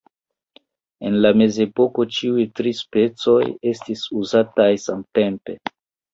[1.09, 3.37] En la Mezepoko ĉiuj tri specoj
[3.75, 5.59] estis uzataj samtempe.